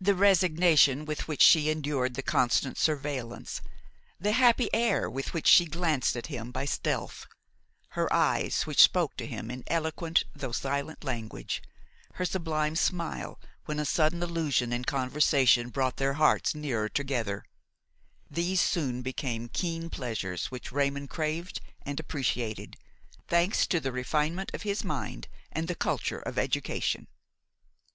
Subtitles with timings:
[0.00, 3.60] The resignation with which she endured the constant surveillance,
[4.18, 7.26] the happy air with which she glanced at him by stealth,
[7.90, 11.62] her eyes which spoke to him in eloquent though silent language,
[12.14, 19.02] her sublime smile when a sudden allusion in conversation brought their hearts nearer together–these soon
[19.02, 22.76] became keen pleasures which Raymon craved and appreciated,
[23.28, 27.06] thanks to the refinement of his mind and the culture of education.